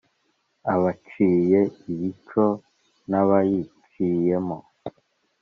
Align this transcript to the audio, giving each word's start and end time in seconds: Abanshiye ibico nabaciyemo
Abanshiye 0.73 1.59
ibico 1.91 2.45
nabaciyemo 3.09 4.57